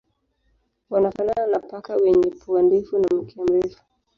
Wanafanana 0.89 1.47
na 1.47 1.59
paka 1.59 1.95
wenye 1.95 2.29
pua 2.31 2.61
ndefu 2.61 2.97
na 2.99 3.07
mkia 3.17 3.43
mrefu. 3.43 3.81